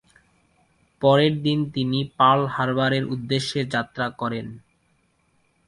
পরের 1.01 1.33
দিন 1.41 1.59
তিনি 1.73 1.99
পার্ল 2.17 2.41
হারবারের 2.47 3.03
উদ্দেশ্যে 3.05 3.61
যাত্রা 3.65 4.07
করেন। 4.11 4.47